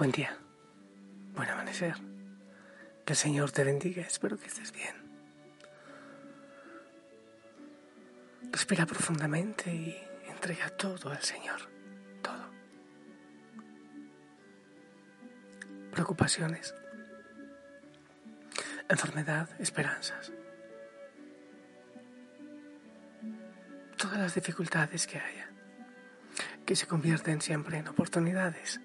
Buen 0.00 0.12
día, 0.12 0.34
buen 1.34 1.50
amanecer. 1.50 1.94
Que 3.04 3.12
el 3.12 3.18
Señor 3.18 3.50
te 3.50 3.64
bendiga, 3.64 4.00
espero 4.00 4.38
que 4.38 4.46
estés 4.46 4.72
bien. 4.72 4.94
Respira 8.50 8.86
profundamente 8.86 9.70
y 9.70 9.94
entrega 10.26 10.70
todo 10.70 11.10
al 11.10 11.22
Señor, 11.22 11.60
todo. 12.22 12.50
Preocupaciones, 15.92 16.74
enfermedad, 18.88 19.50
esperanzas. 19.60 20.32
Todas 23.98 24.16
las 24.16 24.34
dificultades 24.34 25.06
que 25.06 25.18
haya, 25.18 25.50
que 26.64 26.74
se 26.74 26.86
convierten 26.86 27.42
siempre 27.42 27.76
en 27.76 27.88
oportunidades 27.88 28.80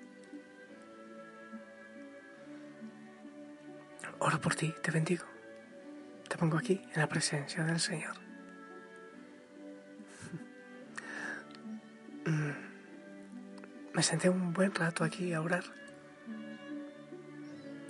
Oro 4.27 4.41
por 4.41 4.55
ti, 4.55 4.73
te 4.81 4.89
bendigo. 4.89 5.23
Te 6.27 6.35
pongo 6.35 6.57
aquí 6.57 6.81
en 6.95 6.99
la 6.99 7.07
presencia 7.07 7.63
del 7.63 7.79
Señor. 7.79 8.16
Mm. 12.27 12.53
Me 13.94 14.02
senté 14.02 14.30
un 14.30 14.52
buen 14.52 14.73
rato 14.73 15.03
aquí 15.03 15.31
a 15.31 15.41
orar 15.41 15.63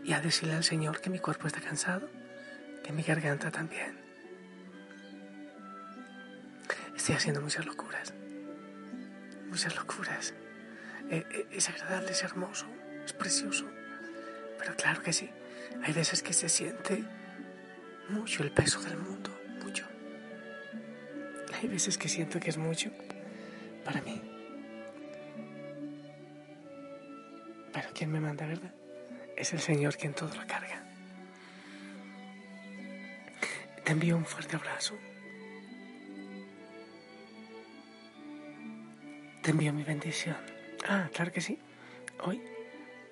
y 0.04 0.12
a 0.12 0.20
decirle 0.20 0.56
al 0.56 0.66
Señor 0.66 1.00
que 1.00 1.10
mi 1.10 1.20
cuerpo 1.20 1.48
está 1.48 1.62
cansado, 1.62 2.10
que 2.84 2.92
mi 2.92 3.02
garganta 3.02 3.50
también. 3.50 3.98
Estoy 6.98 7.16
haciendo 7.16 7.40
muchas 7.40 7.66
locuras, 7.66 8.14
muchas 9.48 9.74
locuras. 9.78 10.34
Eh, 11.10 11.26
eh, 11.32 11.48
es 11.52 11.70
agradable, 11.70 12.12
es 12.12 12.22
hermoso, 12.24 12.66
es 13.06 13.14
precioso, 13.14 13.66
pero 14.60 14.76
claro 14.76 15.02
que 15.02 15.14
sí 15.14 15.30
hay 15.84 15.94
veces 15.94 16.24
que 16.24 16.34
se 16.34 16.50
siente 16.50 17.04
mucho 18.10 18.44
el 18.44 18.52
peso 18.52 18.82
del 18.82 18.98
mundo, 18.98 19.30
mucho. 19.64 19.86
Hay 21.54 21.68
veces 21.68 21.98
que 21.98 22.10
siento 22.10 22.40
que 22.40 22.50
es 22.50 22.58
mucho 22.58 22.92
para 23.84 24.02
mí. 24.02 24.22
Pero 27.74 27.90
¿quién 27.94 28.12
me 28.12 28.20
manda, 28.20 28.46
verdad? 28.46 28.74
Es 29.36 29.54
el 29.54 29.60
Señor 29.60 29.96
quien 29.98 30.14
todo 30.14 30.34
lo 30.34 30.48
carga. 30.48 30.84
Te 33.84 33.92
envío 33.92 34.18
un 34.18 34.26
fuerte 34.26 34.56
abrazo. 34.56 34.98
Te 39.44 39.52
envío 39.52 39.72
mi 39.74 39.84
bendición. 39.84 40.38
Ah, 40.88 41.10
claro 41.14 41.32
que 41.32 41.42
sí. 41.42 41.60
Hoy 42.24 42.42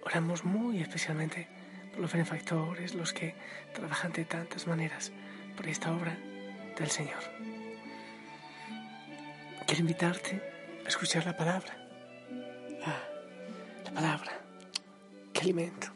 oramos 0.03 0.43
muy 0.43 0.81
especialmente 0.81 1.47
los 1.97 2.11
benefactores, 2.11 2.95
los 2.95 3.13
que 3.13 3.35
trabajan 3.73 4.11
de 4.11 4.25
tantas 4.25 4.67
maneras 4.67 5.11
por 5.55 5.67
esta 5.67 5.91
obra 5.91 6.17
del 6.77 6.89
Señor. 6.89 7.23
Quiero 9.65 9.81
invitarte 9.81 10.41
a 10.85 10.87
escuchar 10.87 11.25
la 11.25 11.37
palabra. 11.37 11.77
Ah, 12.85 13.03
la 13.85 13.91
palabra. 13.91 14.31
Qué 15.31 15.41
alimento. 15.41 15.87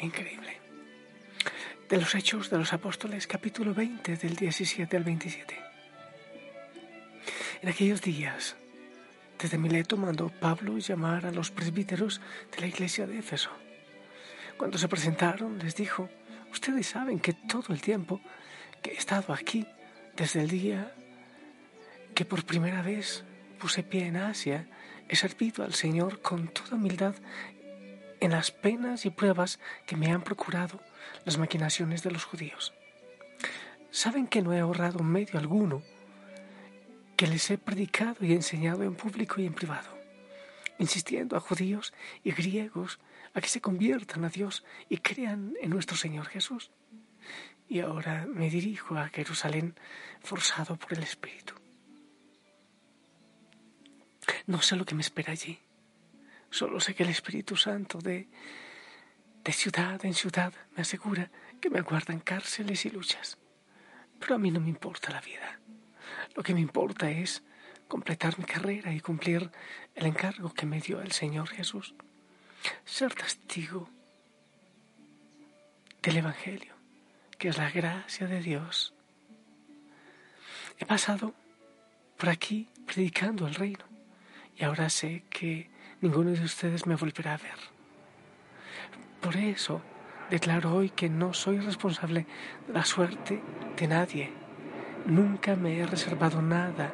Increíble. 0.00 0.58
De 1.88 1.98
los 1.98 2.14
Hechos 2.14 2.50
de 2.50 2.58
los 2.58 2.72
Apóstoles, 2.72 3.26
capítulo 3.26 3.74
20, 3.74 4.16
del 4.16 4.36
17 4.36 4.96
al 4.96 5.04
27. 5.04 5.58
En 7.62 7.68
aquellos 7.68 8.00
días, 8.00 8.56
desde 9.38 9.58
Mileto 9.58 9.96
mandó 9.96 10.28
Pablo 10.28 10.78
llamar 10.78 11.26
a 11.26 11.32
los 11.32 11.50
presbíteros 11.50 12.20
de 12.54 12.60
la 12.60 12.66
iglesia 12.68 13.06
de 13.06 13.18
Éfeso 13.18 13.50
cuando 14.60 14.76
se 14.76 14.88
presentaron, 14.88 15.58
les 15.58 15.74
dijo, 15.74 16.10
ustedes 16.52 16.86
saben 16.86 17.18
que 17.18 17.32
todo 17.32 17.72
el 17.72 17.80
tiempo 17.80 18.20
que 18.82 18.90
he 18.90 18.96
estado 18.98 19.32
aquí, 19.32 19.66
desde 20.14 20.42
el 20.42 20.50
día 20.50 20.94
que 22.14 22.26
por 22.26 22.44
primera 22.44 22.82
vez 22.82 23.24
puse 23.58 23.82
pie 23.82 24.04
en 24.04 24.18
Asia, 24.18 24.68
he 25.08 25.16
servido 25.16 25.64
al 25.64 25.72
Señor 25.72 26.20
con 26.20 26.48
toda 26.48 26.76
humildad 26.76 27.14
en 28.20 28.32
las 28.32 28.50
penas 28.50 29.06
y 29.06 29.10
pruebas 29.10 29.60
que 29.86 29.96
me 29.96 30.12
han 30.12 30.20
procurado 30.20 30.78
las 31.24 31.38
maquinaciones 31.38 32.02
de 32.02 32.10
los 32.10 32.26
judíos. 32.26 32.74
Saben 33.90 34.26
que 34.26 34.42
no 34.42 34.52
he 34.52 34.60
ahorrado 34.60 35.02
medio 35.02 35.38
alguno, 35.38 35.80
que 37.16 37.26
les 37.26 37.50
he 37.50 37.56
predicado 37.56 38.26
y 38.26 38.34
enseñado 38.34 38.82
en 38.82 38.94
público 38.94 39.40
y 39.40 39.46
en 39.46 39.54
privado, 39.54 39.88
insistiendo 40.78 41.34
a 41.38 41.40
judíos 41.40 41.94
y 42.22 42.32
griegos 42.32 42.98
a 43.34 43.40
que 43.40 43.48
se 43.48 43.60
conviertan 43.60 44.24
a 44.24 44.28
Dios 44.28 44.64
y 44.88 44.98
crean 44.98 45.54
en 45.60 45.70
nuestro 45.70 45.96
Señor 45.96 46.26
Jesús. 46.26 46.70
Y 47.68 47.80
ahora 47.80 48.26
me 48.26 48.50
dirijo 48.50 48.96
a 48.96 49.08
Jerusalén 49.08 49.76
forzado 50.20 50.76
por 50.76 50.94
el 50.94 51.02
Espíritu. 51.02 51.54
No 54.46 54.60
sé 54.60 54.76
lo 54.76 54.84
que 54.84 54.94
me 54.94 55.02
espera 55.02 55.32
allí. 55.32 55.58
Solo 56.50 56.80
sé 56.80 56.94
que 56.94 57.04
el 57.04 57.10
Espíritu 57.10 57.56
Santo 57.56 57.98
de, 57.98 58.28
de 59.44 59.52
ciudad 59.52 60.04
en 60.04 60.14
ciudad 60.14 60.52
me 60.74 60.82
asegura 60.82 61.30
que 61.60 61.70
me 61.70 61.78
aguardan 61.78 62.18
cárceles 62.18 62.84
y 62.86 62.90
luchas. 62.90 63.38
Pero 64.18 64.34
a 64.34 64.38
mí 64.38 64.50
no 64.50 64.60
me 64.60 64.68
importa 64.68 65.12
la 65.12 65.20
vida. 65.20 65.60
Lo 66.34 66.42
que 66.42 66.54
me 66.54 66.60
importa 66.60 67.10
es 67.10 67.44
completar 67.86 68.38
mi 68.38 68.44
carrera 68.44 68.92
y 68.92 69.00
cumplir 69.00 69.50
el 69.94 70.06
encargo 70.06 70.52
que 70.52 70.66
me 70.66 70.80
dio 70.80 71.00
el 71.00 71.12
Señor 71.12 71.48
Jesús 71.48 71.94
ser 72.84 73.14
testigo 73.14 73.88
del 76.02 76.16
Evangelio, 76.18 76.74
que 77.38 77.48
es 77.48 77.58
la 77.58 77.70
gracia 77.70 78.26
de 78.26 78.40
Dios. 78.40 78.94
He 80.78 80.86
pasado 80.86 81.34
por 82.16 82.28
aquí 82.28 82.68
predicando 82.86 83.46
el 83.46 83.54
reino 83.54 83.84
y 84.56 84.64
ahora 84.64 84.90
sé 84.90 85.24
que 85.30 85.70
ninguno 86.00 86.30
de 86.30 86.44
ustedes 86.44 86.86
me 86.86 86.96
volverá 86.96 87.34
a 87.34 87.38
ver. 87.38 87.58
Por 89.20 89.36
eso 89.36 89.82
declaro 90.30 90.74
hoy 90.74 90.90
que 90.90 91.08
no 91.08 91.34
soy 91.34 91.58
responsable 91.58 92.26
de 92.66 92.72
la 92.72 92.84
suerte 92.84 93.42
de 93.76 93.86
nadie. 93.88 94.32
Nunca 95.06 95.56
me 95.56 95.78
he 95.78 95.86
reservado 95.86 96.40
nada. 96.40 96.92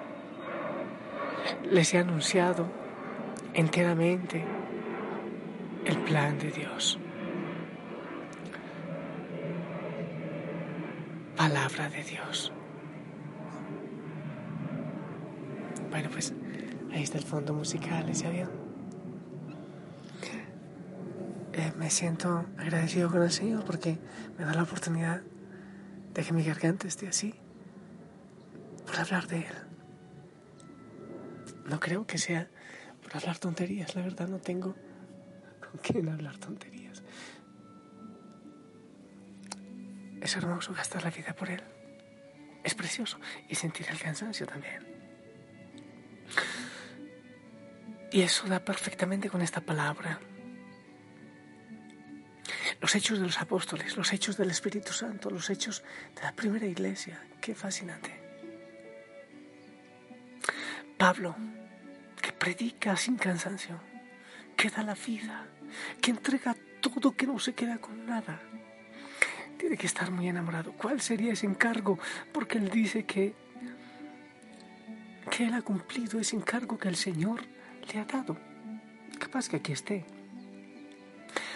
Les 1.70 1.92
he 1.94 1.98
anunciado 1.98 2.68
enteramente 3.54 4.44
el 5.86 5.98
plan 5.98 6.38
de 6.38 6.50
Dios. 6.50 6.98
Palabra 11.36 11.88
de 11.88 12.02
Dios. 12.02 12.52
Bueno, 15.90 16.08
pues 16.10 16.34
ahí 16.92 17.02
está 17.02 17.18
el 17.18 17.24
fondo 17.24 17.54
musical, 17.54 18.08
ese 18.08 18.26
avión. 18.26 18.50
Eh, 21.52 21.72
me 21.78 21.88
siento 21.88 22.44
agradecido 22.58 23.10
con 23.10 23.22
el 23.22 23.30
Señor 23.30 23.64
porque 23.64 23.98
me 24.38 24.44
da 24.44 24.52
la 24.52 24.64
oportunidad 24.64 25.22
de 26.12 26.22
que 26.22 26.32
mi 26.32 26.42
garganta 26.42 26.86
esté 26.86 27.08
así 27.08 27.34
por 28.84 28.98
hablar 28.98 29.26
de 29.28 29.38
Él. 29.38 29.54
No 31.64 31.80
creo 31.80 32.06
que 32.06 32.18
sea 32.18 32.48
por 33.02 33.16
hablar 33.16 33.38
tonterías, 33.38 33.94
la 33.94 34.02
verdad 34.02 34.28
no 34.28 34.38
tengo 34.38 34.74
quieren 35.82 36.08
hablar 36.08 36.38
tonterías. 36.38 37.02
Es 40.20 40.36
hermoso 40.36 40.72
gastar 40.74 41.04
la 41.04 41.10
vida 41.10 41.34
por 41.34 41.50
él. 41.50 41.62
Es 42.64 42.74
precioso. 42.74 43.18
Y 43.48 43.54
sentir 43.54 43.86
el 43.90 43.98
cansancio 43.98 44.46
también. 44.46 44.84
Y 48.10 48.22
eso 48.22 48.46
da 48.46 48.64
perfectamente 48.64 49.28
con 49.28 49.42
esta 49.42 49.60
palabra. 49.60 50.18
Los 52.80 52.94
hechos 52.94 53.18
de 53.18 53.26
los 53.26 53.40
apóstoles, 53.40 53.96
los 53.96 54.12
hechos 54.12 54.36
del 54.36 54.50
Espíritu 54.50 54.92
Santo, 54.92 55.30
los 55.30 55.48
hechos 55.50 55.82
de 56.14 56.22
la 56.22 56.32
primera 56.32 56.66
iglesia. 56.66 57.22
Qué 57.40 57.54
fascinante. 57.54 58.26
Pablo, 60.96 61.36
que 62.20 62.32
predica 62.32 62.96
sin 62.96 63.16
cansancio, 63.16 63.80
que 64.56 64.70
da 64.70 64.82
la 64.82 64.94
vida, 64.94 65.46
que 66.00 66.10
entrega 66.10 66.56
todo, 66.80 67.12
que 67.12 67.26
no 67.26 67.38
se 67.38 67.54
queda 67.54 67.78
con 67.78 68.06
nada. 68.06 68.40
Tiene 69.58 69.76
que 69.76 69.86
estar 69.86 70.10
muy 70.10 70.28
enamorado. 70.28 70.72
¿Cuál 70.72 71.00
sería 71.00 71.32
ese 71.32 71.46
encargo? 71.46 71.98
Porque 72.32 72.58
él 72.58 72.68
dice 72.68 73.04
que, 73.04 73.34
que 75.30 75.46
él 75.46 75.54
ha 75.54 75.62
cumplido 75.62 76.20
ese 76.20 76.36
encargo 76.36 76.78
que 76.78 76.88
el 76.88 76.96
Señor 76.96 77.42
le 77.92 78.00
ha 78.00 78.04
dado. 78.04 78.36
Capaz 79.18 79.48
que 79.48 79.56
aquí 79.56 79.72
esté. 79.72 80.04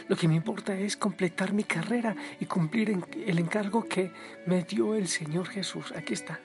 Lo 0.08 0.16
que 0.16 0.26
me 0.26 0.34
importa 0.34 0.74
es 0.74 0.96
completar 0.96 1.52
mi 1.52 1.64
carrera 1.64 2.16
y 2.40 2.46
cumplir 2.46 2.90
el 3.26 3.38
encargo 3.38 3.84
que 3.84 4.10
me 4.46 4.64
dio 4.64 4.94
el 4.94 5.06
Señor 5.06 5.48
Jesús. 5.48 5.92
Aquí 5.96 6.14
está. 6.14 6.40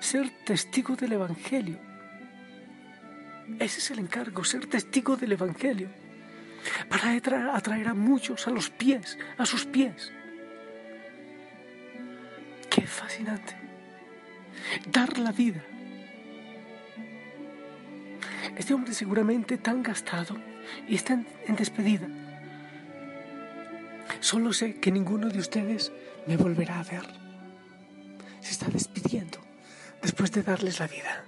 Ser 0.00 0.30
testigo 0.44 0.96
del 0.96 1.12
Evangelio. 1.12 1.78
Ese 3.58 3.78
es 3.78 3.90
el 3.90 4.00
encargo, 4.00 4.44
ser 4.44 4.66
testigo 4.66 5.16
del 5.16 5.32
Evangelio. 5.32 5.88
Para 6.88 7.12
atraer 7.54 7.88
a 7.88 7.94
muchos 7.94 8.46
a 8.46 8.50
los 8.50 8.70
pies, 8.70 9.18
a 9.38 9.46
sus 9.46 9.64
pies. 9.66 10.12
Qué 12.68 12.86
fascinante. 12.86 13.54
Dar 14.90 15.18
la 15.18 15.32
vida. 15.32 15.62
Este 18.56 18.74
hombre 18.74 18.92
seguramente 18.94 19.58
tan 19.58 19.82
gastado 19.82 20.36
y 20.88 20.94
está 20.94 21.14
en 21.46 21.56
despedida. 21.56 22.08
Solo 24.20 24.52
sé 24.52 24.80
que 24.80 24.92
ninguno 24.92 25.28
de 25.28 25.38
ustedes 25.38 25.92
me 26.26 26.36
volverá 26.36 26.80
a 26.80 26.84
ver. 26.84 27.06
Se 28.40 28.52
está 28.52 28.68
despidiendo 28.68 29.38
después 30.02 30.30
de 30.32 30.42
darles 30.42 30.78
la 30.78 30.86
vida. 30.86 31.24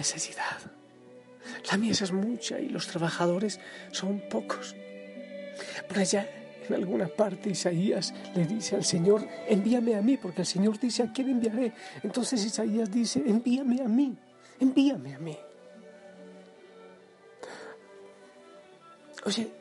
Necesidad. 0.00 0.58
La 1.70 1.76
mies 1.76 2.00
es 2.00 2.12
mucha 2.12 2.58
y 2.58 2.68
los 2.68 2.86
trabajadores 2.86 3.60
son 3.92 4.22
pocos. 4.30 4.74
Por 5.88 5.98
allá, 5.98 6.26
en 6.66 6.74
alguna 6.74 7.08
parte, 7.08 7.50
Isaías 7.50 8.14
le 8.34 8.46
dice 8.46 8.76
al 8.76 8.84
Señor, 8.84 9.26
envíame 9.46 9.94
a 9.96 10.00
mí, 10.00 10.16
porque 10.16 10.42
el 10.42 10.46
Señor 10.46 10.78
dice, 10.78 11.02
¿a 11.02 11.12
quién 11.12 11.28
enviaré? 11.28 11.74
Entonces 12.02 12.42
Isaías 12.44 12.90
dice, 12.90 13.22
envíame 13.26 13.82
a 13.82 13.88
mí, 13.88 14.16
envíame 14.58 15.14
a 15.14 15.18
mí. 15.18 15.36
Oye, 19.26 19.52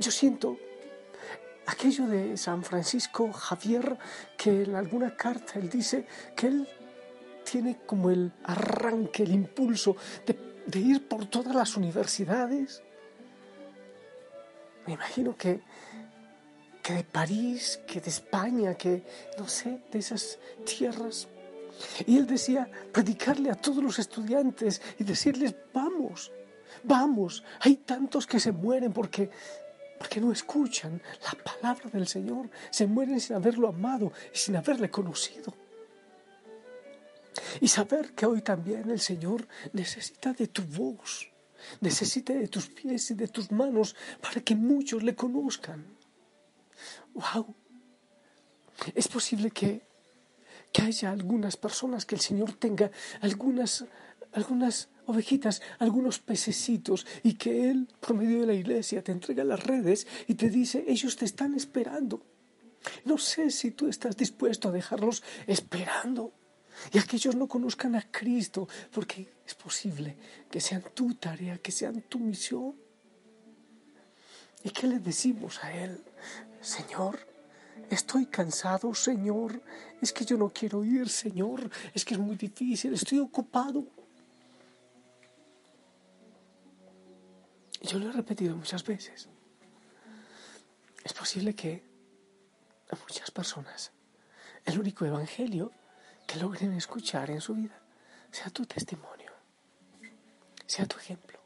yo 0.00 0.10
siento 0.10 0.58
aquello 1.66 2.08
de 2.08 2.36
San 2.36 2.64
Francisco 2.64 3.32
Javier, 3.32 3.96
que 4.36 4.64
en 4.64 4.74
alguna 4.74 5.14
carta 5.14 5.60
él 5.60 5.68
dice 5.68 6.06
que 6.34 6.48
él 6.48 6.68
tiene 7.50 7.78
como 7.86 8.10
el 8.10 8.32
arranque, 8.44 9.22
el 9.22 9.32
impulso 9.32 9.96
de, 10.26 10.78
ir 10.78 11.08
por 11.08 11.26
todas 11.26 11.54
las 11.54 11.76
universidades. 11.76 12.82
Me 14.86 14.94
imagino 14.94 15.36
que, 15.36 15.60
que 16.82 16.94
de 16.94 17.04
París, 17.04 17.80
que 17.86 18.00
de 18.00 18.10
España, 18.10 18.74
que 18.74 19.04
no 19.38 19.48
sé, 19.48 19.80
de 19.90 19.98
esas 19.98 20.38
tierras. 20.64 21.28
Y 22.06 22.18
él 22.18 22.26
decía, 22.26 22.70
predicarle 22.92 23.50
a 23.50 23.54
todos 23.54 23.82
los 23.82 23.98
estudiantes 23.98 24.82
y 24.98 25.04
decirles, 25.04 25.54
vamos, 25.72 26.32
Vamos, 26.82 27.44
hay 27.60 27.76
tantos 27.76 28.26
que 28.26 28.40
se 28.40 28.52
mueren 28.52 28.92
porque, 28.92 29.30
porque 29.98 30.20
no 30.20 30.32
escuchan 30.32 31.00
la 31.22 31.42
palabra 31.42 31.88
del 31.90 32.06
Señor, 32.06 32.48
se 32.70 32.86
mueren 32.86 33.20
sin 33.20 33.36
haberlo 33.36 33.68
amado 33.68 34.12
y 34.32 34.38
sin 34.38 34.56
haberle 34.56 34.90
conocido. 34.90 35.52
Y 37.60 37.68
saber 37.68 38.14
que 38.14 38.26
hoy 38.26 38.42
también 38.42 38.90
el 38.90 39.00
Señor 39.00 39.46
necesita 39.72 40.32
de 40.32 40.48
tu 40.48 40.62
voz, 40.62 41.30
necesita 41.80 42.32
de 42.32 42.48
tus 42.48 42.68
pies 42.68 43.10
y 43.10 43.14
de 43.14 43.28
tus 43.28 43.50
manos 43.50 43.96
para 44.20 44.40
que 44.40 44.54
muchos 44.54 45.02
le 45.02 45.14
conozcan. 45.14 45.84
¡Wow! 47.14 47.54
Es 48.94 49.08
posible 49.08 49.50
que, 49.50 49.82
que 50.72 50.82
haya 50.82 51.10
algunas 51.10 51.56
personas, 51.56 52.06
que 52.06 52.14
el 52.14 52.20
Señor 52.20 52.52
tenga 52.52 52.90
algunas, 53.20 53.84
algunas 54.32 54.88
ovejitas, 55.06 55.62
algunos 55.78 56.20
pececitos, 56.20 57.06
y 57.22 57.34
que 57.34 57.70
Él, 57.70 57.88
por 58.00 58.14
medio 58.14 58.40
de 58.40 58.46
la 58.46 58.54
iglesia, 58.54 59.02
te 59.02 59.10
entrega 59.10 59.42
las 59.42 59.64
redes 59.64 60.06
y 60.28 60.34
te 60.34 60.50
dice, 60.50 60.84
ellos 60.86 61.16
te 61.16 61.24
están 61.24 61.54
esperando. 61.54 62.22
No 63.04 63.18
sé 63.18 63.50
si 63.50 63.72
tú 63.72 63.88
estás 63.88 64.16
dispuesto 64.16 64.68
a 64.68 64.72
dejarlos 64.72 65.24
esperando 65.46 66.32
y 66.92 66.98
a 66.98 67.02
que 67.02 67.16
ellos 67.16 67.34
no 67.34 67.46
conozcan 67.46 67.94
a 67.94 68.02
Cristo, 68.10 68.68
porque 68.92 69.28
es 69.46 69.54
posible 69.54 70.16
que 70.50 70.60
sean 70.60 70.82
tu 70.94 71.14
tarea, 71.14 71.58
que 71.58 71.72
sean 71.72 72.02
tu 72.02 72.18
misión. 72.18 72.74
¿Y 74.64 74.70
qué 74.70 74.86
le 74.86 74.98
decimos 74.98 75.62
a 75.62 75.72
Él? 75.72 76.02
Señor, 76.60 77.18
estoy 77.90 78.26
cansado, 78.26 78.94
Señor, 78.94 79.62
es 80.00 80.12
que 80.12 80.24
yo 80.24 80.36
no 80.36 80.50
quiero 80.50 80.84
ir, 80.84 81.08
Señor, 81.08 81.70
es 81.94 82.04
que 82.04 82.14
es 82.14 82.20
muy 82.20 82.36
difícil, 82.36 82.94
estoy 82.94 83.18
ocupado. 83.18 83.86
Yo 87.82 87.98
lo 87.98 88.10
he 88.10 88.12
repetido 88.12 88.56
muchas 88.56 88.84
veces. 88.84 89.28
Es 91.04 91.12
posible 91.12 91.54
que 91.54 91.82
a 92.90 92.96
muchas 92.96 93.30
personas 93.30 93.92
el 94.64 94.78
único 94.78 95.04
evangelio 95.06 95.72
que 96.28 96.38
logren 96.38 96.74
escuchar 96.74 97.30
en 97.30 97.40
su 97.40 97.54
vida 97.54 97.80
sea 98.30 98.50
tu 98.50 98.66
testimonio, 98.66 99.32
sea 100.66 100.84
tu 100.84 100.98
ejemplo, 100.98 101.40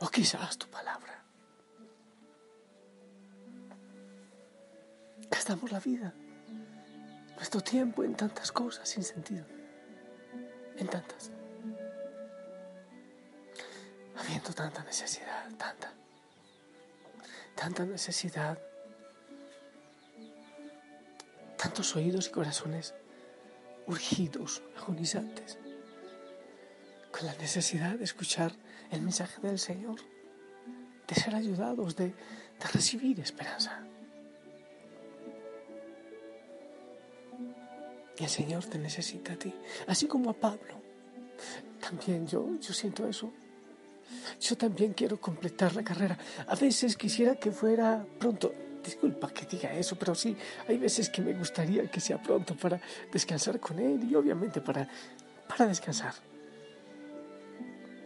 o 0.00 0.08
quizás 0.08 0.56
tu 0.56 0.66
palabra. 0.68 1.22
Gastamos 5.30 5.70
la 5.70 5.80
vida, 5.80 6.14
nuestro 7.36 7.60
tiempo 7.60 8.02
en 8.04 8.14
tantas 8.14 8.50
cosas 8.50 8.88
sin 8.88 9.02
sentido, 9.02 9.44
en 10.78 10.88
tantas 10.88 11.30
habiendo 14.16 14.50
tanta 14.54 14.82
necesidad, 14.82 15.44
tanta, 15.58 15.92
tanta 17.54 17.84
necesidad, 17.84 18.58
tantos 21.58 21.94
oídos 21.96 22.28
y 22.28 22.30
corazones 22.30 22.94
urgidos, 23.86 24.62
agonizantes, 24.76 25.58
con 27.10 27.26
la 27.26 27.34
necesidad 27.36 27.96
de 27.96 28.04
escuchar 28.04 28.52
el 28.90 29.02
mensaje 29.02 29.40
del 29.40 29.58
Señor, 29.58 30.00
de 31.06 31.14
ser 31.14 31.34
ayudados, 31.34 31.96
de, 31.96 32.06
de 32.06 32.66
recibir 32.72 33.20
esperanza. 33.20 33.86
Y 38.18 38.24
el 38.24 38.30
Señor 38.30 38.64
te 38.64 38.78
necesita 38.78 39.34
a 39.34 39.36
ti, 39.36 39.54
así 39.86 40.06
como 40.06 40.30
a 40.30 40.34
Pablo. 40.34 40.80
También 41.80 42.26
yo, 42.26 42.58
yo 42.60 42.72
siento 42.72 43.06
eso 43.06 43.32
yo 44.40 44.56
también 44.56 44.92
quiero 44.92 45.20
completar 45.20 45.74
la 45.74 45.82
carrera. 45.82 46.18
A 46.46 46.54
veces 46.54 46.96
quisiera 46.96 47.36
que 47.36 47.50
fuera 47.50 48.04
pronto. 48.18 48.52
Disculpa 48.86 49.28
que 49.30 49.44
diga 49.46 49.72
eso, 49.72 49.96
pero 49.96 50.14
sí, 50.14 50.36
hay 50.68 50.78
veces 50.78 51.10
que 51.10 51.20
me 51.20 51.32
gustaría 51.32 51.90
que 51.90 52.00
sea 52.00 52.22
pronto 52.22 52.54
para 52.54 52.80
descansar 53.12 53.58
con 53.58 53.80
Él 53.80 54.04
y 54.08 54.14
obviamente 54.14 54.60
para, 54.60 54.88
para 55.48 55.66
descansar. 55.66 56.14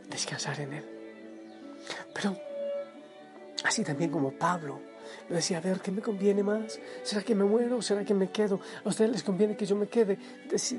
Descansar 0.08 0.58
en 0.60 0.72
Él. 0.72 0.84
Pero 2.14 2.34
así 3.62 3.84
también 3.84 4.10
como 4.10 4.32
Pablo, 4.32 4.80
me 5.28 5.36
decía, 5.36 5.58
a 5.58 5.60
ver, 5.60 5.80
¿qué 5.80 5.90
me 5.90 6.00
conviene 6.00 6.42
más? 6.42 6.80
¿Será 7.02 7.22
que 7.22 7.34
me 7.34 7.44
muero 7.44 7.76
o 7.76 7.82
será 7.82 8.02
que 8.02 8.14
me 8.14 8.30
quedo? 8.30 8.58
¿A 8.82 8.88
ustedes 8.88 9.10
les 9.10 9.22
conviene 9.22 9.58
que 9.58 9.66
yo 9.66 9.76
me 9.76 9.86
quede? 9.86 10.18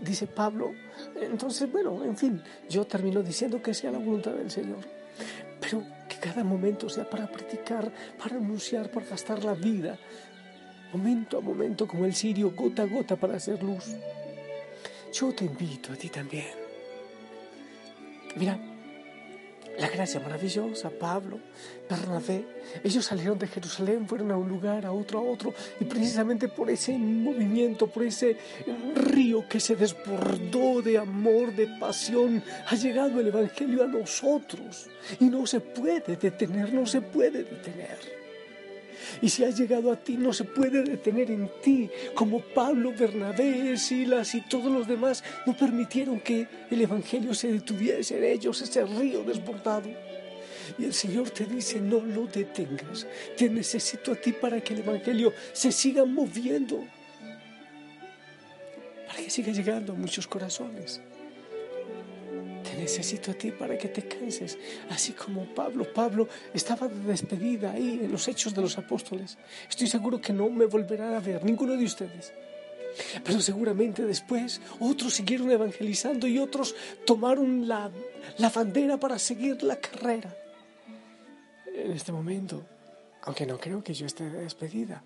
Dice 0.01 0.25
Pablo. 0.25 0.74
Entonces, 1.15 1.72
bueno, 1.72 2.03
en 2.03 2.17
fin, 2.17 2.41
yo 2.67 2.88
termino 2.88 3.22
diciendo 3.22 3.62
que 3.62 3.75
sea 3.75 3.91
la 3.91 4.00
voluntad 4.00 4.31
del 4.31 4.50
Señor 4.50 4.79
pero 5.62 5.84
cada 6.22 6.44
momento 6.44 6.88
sea 6.88 7.10
para 7.10 7.28
practicar, 7.28 7.92
para 8.18 8.38
anunciar, 8.38 8.90
para 8.90 9.08
gastar 9.08 9.44
la 9.44 9.56
vida, 9.56 9.98
momento 10.94 11.40
a 11.40 11.42
momento 11.42 11.88
como 11.88 12.06
el 12.06 12.13
sirio, 12.13 12.51
gota 12.51 12.84
a 12.84 12.86
gota 12.86 13.16
para 13.18 13.36
hacer 13.36 13.62
luz. 13.62 13.96
Yo 15.12 15.34
te 15.34 15.44
invito 15.44 15.92
a 15.92 15.96
ti 15.98 16.08
también. 16.08 16.54
Mira, 18.38 18.58
la 19.82 19.90
gracia 19.90 20.20
maravillosa, 20.20 20.92
Pablo, 20.92 21.40
Bernabé, 21.90 22.46
ellos 22.84 23.04
salieron 23.04 23.40
de 23.40 23.48
Jerusalén, 23.48 24.08
fueron 24.08 24.32
a 24.32 24.38
un 24.38 24.48
lugar, 24.48 24.86
a 24.86 24.92
otro, 24.92 25.18
a 25.20 25.24
otro, 25.24 25.54
y 25.80 25.86
precisamente 25.86 26.48
por 26.48 26.70
ese 26.70 26.96
movimiento, 26.98 27.88
por 27.88 28.04
ese 28.04 28.38
río 28.96 29.50
que 29.50 29.60
se 29.60 29.76
desbordó 29.76 30.84
de 30.84 31.00
amor, 31.00 31.56
de 31.56 31.68
pasión, 31.80 32.44
ha 32.68 32.76
llegado 32.76 33.20
el 33.20 33.28
Evangelio 33.28 33.84
a 33.84 33.88
nosotros, 33.88 34.88
y 35.20 35.26
no 35.26 35.48
se 35.48 35.60
puede 35.60 36.16
detener, 36.16 36.72
no 36.72 36.86
se 36.86 37.02
puede 37.02 37.44
detener. 37.44 38.21
Y 39.22 39.29
si 39.29 39.43
ha 39.43 39.50
llegado 39.50 39.91
a 39.91 39.96
ti, 39.96 40.17
no 40.17 40.34
se 40.34 40.43
puede 40.43 40.84
detener 40.84 41.31
en 41.31 41.50
ti, 41.62 41.89
como 42.13 42.41
Pablo, 42.41 42.93
Bernabé, 42.98 43.77
Silas 43.77 44.36
y 44.36 44.41
todos 44.41 44.72
los 44.72 44.88
demás 44.88 45.24
no 45.46 45.55
permitieron 45.55 46.20
que 46.20 46.48
el 46.70 46.81
Evangelio 46.81 47.34
se 47.34 47.51
detuviese 47.51 48.17
en 48.17 48.24
ellos, 48.25 48.62
ese 48.62 48.86
río 48.86 49.24
desbordado. 49.24 49.89
Y 50.77 50.86
el 50.86 50.93
Señor 50.93 51.29
te 51.31 51.46
dice, 51.46 51.81
no 51.81 52.00
lo 52.00 52.27
detengas, 52.27 53.05
te 53.38 53.50
necesito 53.50 54.13
a 54.13 54.15
ti 54.15 54.31
para 54.31 54.62
que 54.62 54.74
el 54.74 54.79
Evangelio 54.79 55.34
se 55.53 55.72
siga 55.72 56.05
moviendo, 56.05 56.84
para 59.08 59.22
que 59.22 59.29
siga 59.29 59.51
llegando 59.51 59.93
a 59.93 59.96
muchos 59.96 60.27
corazones 60.27 61.01
necesito 62.82 63.32
a 63.32 63.34
ti 63.36 63.52
para 63.52 63.78
que 63.78 63.88
te 63.88 64.02
canses, 64.08 64.58
así 64.90 65.14
como 65.14 65.46
Pablo. 65.54 65.86
Pablo 65.94 66.28
estaba 66.54 66.88
de 66.88 67.04
despedida 67.06 67.72
ahí 67.72 68.02
en 68.04 68.12
los 68.12 68.28
hechos 68.28 68.54
de 68.54 68.62
los 68.62 68.78
apóstoles. 68.78 69.38
Estoy 69.70 69.88
seguro 69.88 70.20
que 70.20 70.34
no 70.34 70.50
me 70.50 70.66
volverá 70.66 71.16
a 71.16 71.20
ver 71.20 71.46
ninguno 71.46 71.78
de 71.78 71.86
ustedes. 71.86 72.34
Pero 73.24 73.40
seguramente 73.40 74.04
después 74.04 74.60
otros 74.80 75.14
siguieron 75.14 75.50
evangelizando 75.52 76.28
y 76.28 76.40
otros 76.40 76.76
tomaron 77.06 77.68
la, 77.68 77.90
la 78.38 78.50
bandera 78.50 79.00
para 79.00 79.18
seguir 79.18 79.64
la 79.64 79.78
carrera. 79.78 80.36
En 81.74 81.92
este 81.92 82.12
momento, 82.12 82.66
aunque 83.22 83.46
no 83.46 83.58
creo 83.58 83.82
que 83.82 83.94
yo 83.94 84.06
esté 84.06 84.30
despedida, 84.30 85.04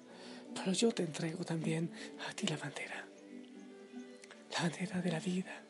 pero 0.55 0.71
yo 0.71 0.91
te 0.91 1.03
entrego 1.03 1.43
también 1.43 1.91
a 2.27 2.33
ti 2.33 2.47
la 2.47 2.57
bandera. 2.57 3.05
La 4.53 4.61
bandera 4.63 5.01
de 5.01 5.11
la 5.11 5.19
vida, 5.19 5.61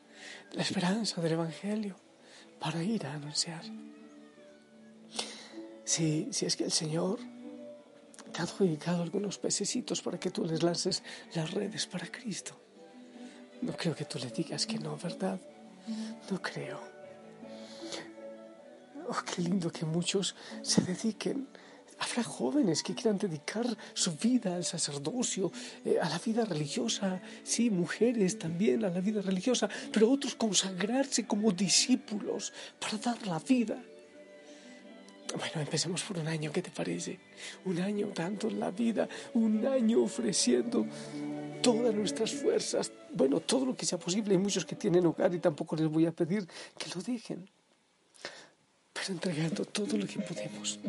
la 0.53 0.61
esperanza 0.61 1.21
del 1.21 1.33
Evangelio, 1.33 1.95
para 2.59 2.81
ir 2.83 3.05
a 3.05 3.13
anunciar. 3.13 3.63
Si, 5.83 6.29
si 6.31 6.45
es 6.45 6.55
que 6.55 6.63
el 6.63 6.71
Señor 6.71 7.19
te 8.31 8.41
ha 8.41 8.43
adjudicado 8.43 9.01
algunos 9.01 9.37
pececitos 9.37 10.01
para 10.01 10.19
que 10.19 10.31
tú 10.31 10.43
les 10.45 10.61
lances 10.61 11.03
las 11.33 11.51
redes 11.51 11.85
para 11.87 12.07
Cristo. 12.07 12.59
No 13.61 13.73
creo 13.73 13.95
que 13.95 14.05
tú 14.05 14.19
le 14.19 14.29
digas 14.29 14.65
que 14.65 14.77
no, 14.77 14.97
¿verdad? 14.97 15.39
No 16.29 16.41
creo. 16.41 16.79
Oh, 19.07 19.21
qué 19.23 19.41
lindo 19.41 19.71
que 19.71 19.85
muchos 19.85 20.35
se 20.61 20.81
dediquen. 20.81 21.47
Habrá 22.15 22.31
jóvenes 22.31 22.81
que 22.81 22.95
quieran 22.95 23.17
dedicar 23.17 23.67
su 23.93 24.15
vida 24.15 24.55
al 24.55 24.63
sacerdocio, 24.63 25.51
eh, 25.83 25.99
a 26.01 26.07
la 26.07 26.17
vida 26.17 26.45
religiosa, 26.45 27.21
sí, 27.43 27.69
mujeres 27.69 28.39
también 28.39 28.85
a 28.85 28.89
la 28.89 29.01
vida 29.01 29.21
religiosa, 29.21 29.67
pero 29.91 30.09
otros 30.09 30.35
consagrarse 30.35 31.27
como 31.27 31.51
discípulos 31.51 32.53
para 32.79 32.97
dar 32.99 33.27
la 33.27 33.37
vida 33.39 33.83
bueno, 35.37 35.59
empecemos 35.59 36.01
por 36.03 36.17
un 36.17 36.29
año, 36.29 36.53
¿qué 36.53 36.61
te 36.61 36.71
parece? 36.71 37.19
Un 37.65 37.81
año 37.81 38.09
dando 38.15 38.49
la 38.49 38.71
vida, 38.71 39.09
un 39.33 39.67
año 39.67 40.01
ofreciendo 40.01 40.85
todas 41.61 41.93
nuestras 41.93 42.31
fuerzas, 42.31 42.93
bueno, 43.11 43.41
todo 43.41 43.65
lo 43.65 43.75
que 43.75 43.85
sea 43.85 43.99
posible. 43.99 44.35
Hay 44.35 44.37
muchos 44.37 44.65
que 44.65 44.77
tienen 44.77 45.05
hogar 45.05 45.33
y 45.33 45.39
tampoco 45.39 45.75
les 45.75 45.89
voy 45.89 46.05
a 46.05 46.13
pedir 46.13 46.47
que 46.77 46.89
lo 46.95 47.01
dejen, 47.01 47.49
entregando 49.09 49.65
todo 49.65 49.97
lo 49.97 50.05
que 50.05 50.19
podemos. 50.19 50.79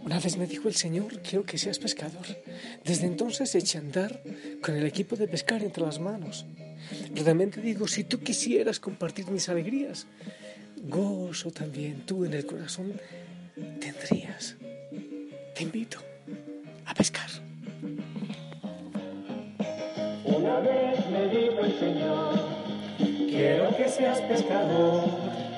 Una 0.00 0.18
vez 0.18 0.36
me 0.36 0.46
dijo 0.46 0.68
el 0.68 0.74
Señor, 0.74 1.20
quiero 1.22 1.44
que 1.44 1.58
seas 1.58 1.78
pescador. 1.78 2.26
Desde 2.84 3.06
entonces 3.06 3.54
eché 3.54 3.78
a 3.78 3.80
andar 3.80 4.22
con 4.62 4.76
el 4.76 4.86
equipo 4.86 5.16
de 5.16 5.28
pescar 5.28 5.62
entre 5.62 5.84
las 5.84 5.98
manos. 5.98 6.46
Realmente 7.14 7.60
digo, 7.60 7.86
si 7.86 8.04
tú 8.04 8.20
quisieras 8.20 8.80
compartir 8.80 9.30
mis 9.30 9.48
alegrías, 9.48 10.06
gozo 10.82 11.50
también 11.50 12.06
tú 12.06 12.24
en 12.24 12.34
el 12.34 12.46
corazón 12.46 12.92
tendrías. 13.80 14.56
Te 15.54 15.62
invito 15.62 15.98
a 16.86 16.94
pescar. 16.94 17.30
Una 20.24 20.60
vez 20.60 21.06
me 21.10 21.28
dijo 21.28 21.60
el 21.64 21.78
Señor, 21.78 22.40
quiero 23.28 23.76
que 23.76 23.88
seas 23.88 24.20
pescador. 24.22 25.49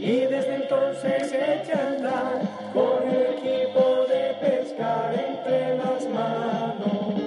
Y 0.00 0.20
desde 0.20 0.54
entonces 0.54 1.30
echa 1.30 1.78
a 1.78 1.88
andar 1.88 2.40
con 2.72 3.06
el 3.06 3.34
equipo 3.34 4.06
de 4.08 4.34
pescar 4.40 5.12
entre 5.12 5.76
las 5.76 6.08
manos. 6.08 7.20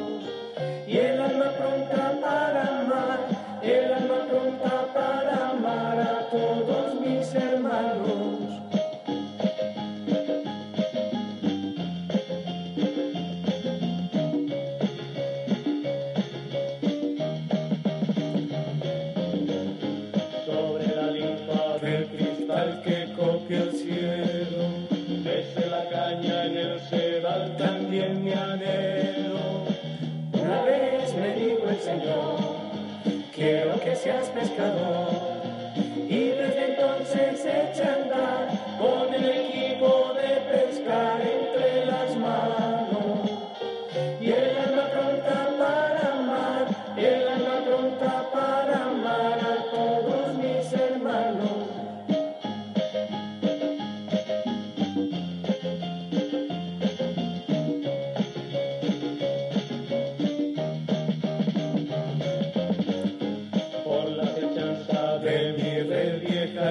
Y 0.87 0.97
el 0.97 1.21
alma 1.21 1.51
pronta 1.51 2.17
para 2.19 2.79
amar, 2.79 3.19
el 3.61 3.93
alma 3.93 4.25
pronta 4.27 4.72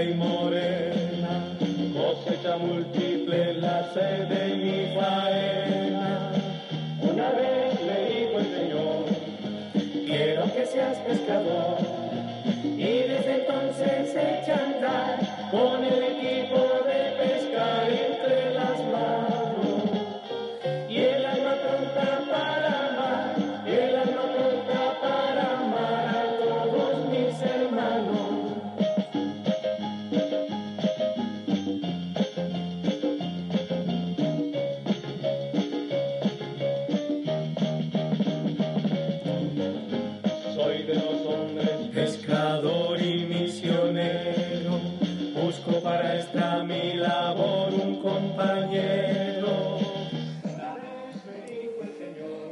y 0.02 0.14
morena, 0.14 1.56
cosecha 1.92 2.56
múltiple 2.56 3.11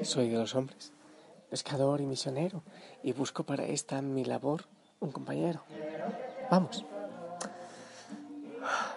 Soy 0.03 0.29
de 0.29 0.39
los 0.39 0.55
hombres, 0.55 0.93
pescador 1.50 2.00
y 2.00 2.07
misionero, 2.07 2.62
y 3.03 3.12
busco 3.12 3.45
para 3.45 3.65
esta 3.65 4.03
mi 4.03 4.25
labor 4.25 4.65
un 4.99 5.12
compañero. 5.12 5.62
Vamos. 6.50 6.85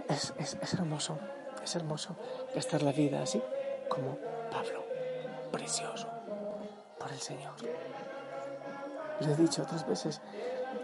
Es, 0.09 0.33
es, 0.39 0.57
es 0.61 0.73
hermoso, 0.73 1.19
es 1.63 1.75
hermoso 1.75 2.15
gastar 2.55 2.81
la 2.81 2.91
vida 2.91 3.21
así 3.21 3.41
como 3.89 4.17
Pablo, 4.51 4.83
precioso 5.51 6.07
por 6.99 7.11
el 7.11 7.19
Señor. 7.19 7.53
Lo 9.19 9.31
he 9.31 9.35
dicho 9.35 9.61
otras 9.61 9.87
veces, 9.87 10.19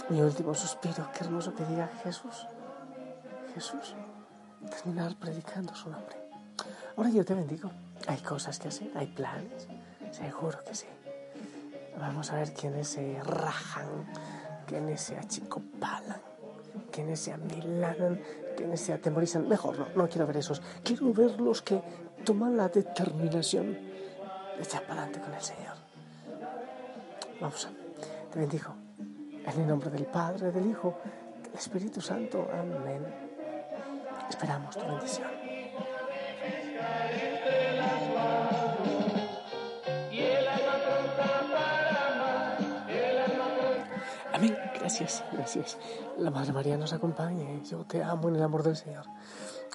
mi 0.09 0.21
último 0.21 0.53
suspiro, 0.53 1.09
qué 1.13 1.23
hermoso 1.23 1.55
que 1.55 1.65
diga 1.65 1.89
Jesús, 2.03 2.47
Jesús, 3.53 3.95
terminar 4.69 5.15
predicando 5.15 5.73
su 5.73 5.89
nombre. 5.89 6.18
Ahora 6.99 7.11
yo 7.11 7.23
te 7.23 7.33
bendigo, 7.33 7.71
hay 8.07 8.17
cosas 8.17 8.59
que 8.59 8.67
hacer, 8.67 8.91
hay 8.93 9.07
planes, 9.07 9.69
seguro 10.11 10.61
que 10.65 10.75
sí. 10.75 10.85
Vamos 11.97 12.29
a 12.29 12.35
ver 12.35 12.53
quiénes 12.53 12.89
se 12.89 13.23
rajan, 13.23 13.87
quiénes 14.67 14.99
se 14.99 15.17
achicopalan, 15.17 16.19
quiénes 16.91 17.21
se 17.21 17.31
amilanan, 17.31 18.21
quiénes 18.57 18.81
se 18.81 18.91
atemorizan. 18.91 19.47
Mejor, 19.47 19.79
no, 19.79 19.87
no 19.95 20.09
quiero 20.09 20.27
ver 20.27 20.35
esos. 20.35 20.61
Quiero 20.83 21.13
ver 21.13 21.39
los 21.39 21.61
que 21.61 21.81
toman 22.25 22.57
la 22.57 22.67
determinación 22.67 23.75
de 24.57 24.61
echar 24.61 24.81
para 24.81 25.03
adelante 25.03 25.21
con 25.21 25.33
el 25.33 25.41
Señor. 25.41 25.75
Vamos, 27.39 27.69
te 28.29 28.39
bendigo. 28.39 28.75
En 29.45 29.61
el 29.61 29.67
nombre 29.69 29.89
del 29.89 30.05
Padre, 30.05 30.51
del 30.51 30.69
Hijo, 30.69 30.97
del 31.43 31.53
Espíritu 31.53 32.01
Santo. 32.01 32.45
Amén. 32.51 33.05
Esperamos 34.29 34.75
tu 34.75 34.85
bendición. 34.85 35.38
Gracias, 44.99 45.23
gracias. 45.31 45.77
La 46.17 46.29
Madre 46.29 46.51
María 46.51 46.75
nos 46.75 46.91
acompañe. 46.91 47.61
Yo 47.63 47.85
te 47.85 48.03
amo 48.03 48.27
en 48.27 48.35
el 48.35 48.43
amor 48.43 48.63
del 48.63 48.75
Señor. 48.75 49.05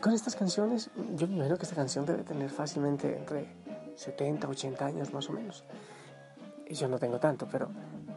Con 0.03 0.13
estas 0.13 0.37
canciones, 0.37 0.91
yo 1.15 1.27
me 1.27 1.37
imagino 1.37 1.57
que 1.57 1.63
esta 1.63 1.75
canción 1.75 2.05
debe 2.05 2.25
tener 2.25 2.51
fácilmente 2.51 3.17
entre 3.17 3.57
70, 3.97 4.47
80 4.47 4.85
años 4.85 5.15
más 5.15 5.31
o 5.31 5.33
menos. 5.33 5.65
Y 6.67 6.75
yo 6.75 6.89
no 6.89 6.99
tengo 6.99 7.19
tanto, 7.19 7.49
pero 7.51 7.71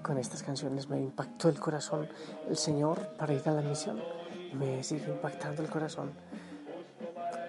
con 0.04 0.18
estas 0.18 0.44
canciones 0.44 0.90
me 0.90 1.00
impactó 1.00 1.48
el 1.48 1.58
corazón 1.62 2.10
el 2.50 2.58
Señor 2.58 3.00
para 3.16 3.34
ir 3.34 3.48
a 3.48 3.54
la 3.54 3.62
misión 3.62 4.04
y 4.52 4.56
me 4.56 4.84
sigue 4.84 5.08
impactando 5.08 5.62
el 5.62 5.70
corazón 5.70 6.12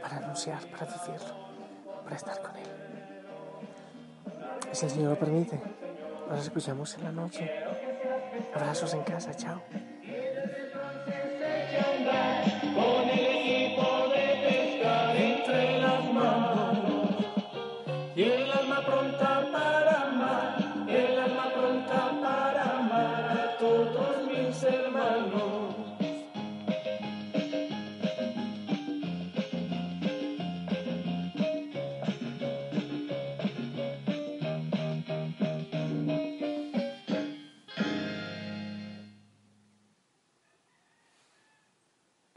para 0.00 0.18
anunciar, 0.18 0.64
para 0.70 0.86
vivirlo, 0.86 1.34
para 2.04 2.14
estar 2.14 2.40
con 2.42 2.54
Él. 2.54 2.68
Si 4.70 4.84
el 4.84 4.92
Señor 4.92 5.10
lo 5.10 5.18
permite, 5.18 5.60
nos 6.30 6.44
escuchamos 6.44 6.94
en 6.94 7.02
la 7.02 7.10
noche. 7.10 7.50
Abrazos 8.54 8.94
en 8.94 9.02
casa, 9.02 9.34
chao. 9.34 9.62